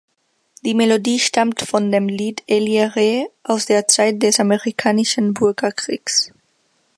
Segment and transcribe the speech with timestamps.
[0.65, 6.31] Die Melodie stammt von dem Lied „Ellie Rhee“ aus der Zeit des Amerikanischen Bürgerkriegs.